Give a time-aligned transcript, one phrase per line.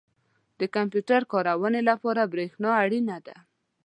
[0.59, 3.37] •د کمپیوټر کارونې لپاره برېښنا اړینه ده.